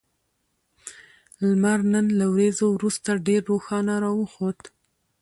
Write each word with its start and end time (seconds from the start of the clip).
لمر 1.49 1.79
نن 1.93 2.05
له 2.19 2.25
وريځو 2.33 2.65
وروسته 2.75 3.09
ډېر 3.27 3.41
روښانه 3.51 3.93
راوخوت 4.05 4.59